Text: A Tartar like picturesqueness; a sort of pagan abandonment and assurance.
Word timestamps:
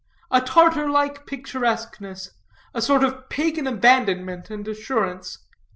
A 0.31 0.41
Tartar 0.41 0.89
like 0.89 1.27
picturesqueness; 1.27 2.31
a 2.73 2.81
sort 2.81 3.03
of 3.03 3.29
pagan 3.29 3.67
abandonment 3.67 4.49
and 4.49 4.67
assurance. 4.67 5.37